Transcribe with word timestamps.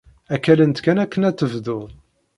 Ad 0.33 0.39
k-allent 0.43 0.81
kan 0.83 1.01
akken 1.03 1.25
ad 1.29 1.35
tebdud. 1.37 1.89